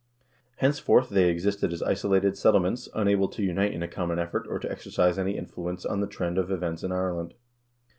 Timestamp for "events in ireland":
6.51-7.35